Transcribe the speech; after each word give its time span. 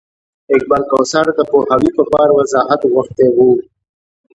اقبال 0.55 0.83
کوثر 0.91 1.25
د 1.37 1.39
پوهاوي 1.51 1.89
په 1.97 2.03
پار 2.11 2.29
وضاحت 2.37 2.81
غوښتی 2.93 3.27
و. 3.35 3.37